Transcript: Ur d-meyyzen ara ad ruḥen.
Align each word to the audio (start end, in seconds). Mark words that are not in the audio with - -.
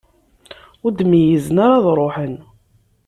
Ur 0.83 0.91
d-meyyzen 0.91 1.57
ara 1.63 1.75
ad 1.77 1.85
ruḥen. 1.97 2.35